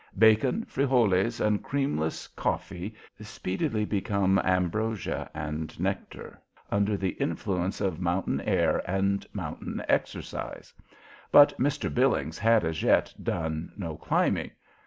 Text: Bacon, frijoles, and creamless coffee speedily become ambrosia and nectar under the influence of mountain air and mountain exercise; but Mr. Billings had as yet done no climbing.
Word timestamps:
Bacon, 0.17 0.65
frijoles, 0.65 1.39
and 1.39 1.63
creamless 1.63 2.25
coffee 2.35 2.95
speedily 3.19 3.85
become 3.85 4.39
ambrosia 4.39 5.29
and 5.31 5.79
nectar 5.79 6.41
under 6.71 6.97
the 6.97 7.11
influence 7.21 7.79
of 7.79 7.99
mountain 8.01 8.41
air 8.43 8.81
and 8.89 9.27
mountain 9.31 9.83
exercise; 9.87 10.73
but 11.31 11.55
Mr. 11.59 11.93
Billings 11.93 12.39
had 12.39 12.65
as 12.65 12.81
yet 12.81 13.13
done 13.21 13.73
no 13.77 13.95
climbing. 13.95 14.49